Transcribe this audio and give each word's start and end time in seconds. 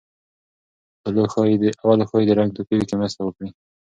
اولو 1.05 1.23
ښايي 2.11 2.27
د 2.29 2.31
رنګ 2.39 2.49
توپیر 2.57 2.81
کې 2.87 2.95
مرسته 2.99 3.21
وکړي. 3.23 3.49